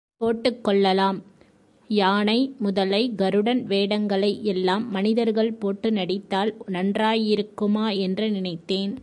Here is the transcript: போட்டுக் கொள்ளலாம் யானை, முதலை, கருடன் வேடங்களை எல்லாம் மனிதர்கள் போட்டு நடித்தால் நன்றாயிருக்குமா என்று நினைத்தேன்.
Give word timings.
போட்டுக் 0.17 0.63
கொள்ளலாம் 0.63 1.19
யானை, 1.89 2.55
முதலை, 2.59 3.13
கருடன் 3.15 3.65
வேடங்களை 3.65 4.31
எல்லாம் 4.43 4.91
மனிதர்கள் 4.91 5.53
போட்டு 5.53 5.91
நடித்தால் 5.91 6.51
நன்றாயிருக்குமா 6.67 7.97
என்று 7.97 8.31
நினைத்தேன். 8.31 8.93